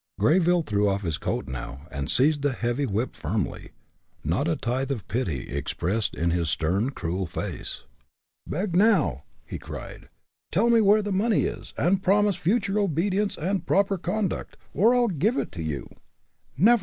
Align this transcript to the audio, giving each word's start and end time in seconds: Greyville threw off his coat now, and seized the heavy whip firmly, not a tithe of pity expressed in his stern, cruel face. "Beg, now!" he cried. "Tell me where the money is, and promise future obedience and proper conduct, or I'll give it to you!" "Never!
Greyville 0.19 0.63
threw 0.65 0.89
off 0.89 1.03
his 1.03 1.19
coat 1.19 1.47
now, 1.47 1.85
and 1.91 2.09
seized 2.09 2.41
the 2.41 2.53
heavy 2.53 2.87
whip 2.87 3.13
firmly, 3.15 3.69
not 4.23 4.47
a 4.47 4.55
tithe 4.55 4.89
of 4.89 5.07
pity 5.07 5.47
expressed 5.55 6.15
in 6.15 6.31
his 6.31 6.49
stern, 6.49 6.89
cruel 6.89 7.27
face. 7.27 7.83
"Beg, 8.47 8.75
now!" 8.75 9.25
he 9.45 9.59
cried. 9.59 10.09
"Tell 10.51 10.71
me 10.71 10.81
where 10.81 11.03
the 11.03 11.11
money 11.11 11.43
is, 11.43 11.75
and 11.77 12.01
promise 12.01 12.35
future 12.35 12.79
obedience 12.79 13.37
and 13.37 13.63
proper 13.67 13.99
conduct, 13.99 14.57
or 14.73 14.95
I'll 14.95 15.07
give 15.07 15.37
it 15.37 15.51
to 15.51 15.61
you!" 15.61 15.87
"Never! 16.57 16.79